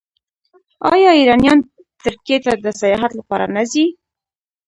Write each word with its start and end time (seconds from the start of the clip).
آیا 0.93 1.11
ایرانیان 1.17 1.59
ترکیې 2.03 2.37
ته 2.45 2.51
د 2.65 2.67
سیاحت 2.81 3.11
لپاره 3.19 3.45
نه 3.55 3.63
ځي؟ 3.71 3.85